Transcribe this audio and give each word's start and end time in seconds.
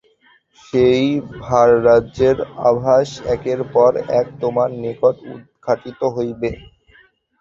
সেই 0.59 1.05
ভাররাজ্যের 1.41 2.37
আভাস 2.69 3.09
একের 3.27 3.59
পর 3.73 3.91
এক 4.19 4.27
তোমার 4.41 4.69
নিকট 4.83 5.15
উদ্ঘাটিত 5.31 5.99
হইবে। 6.15 6.49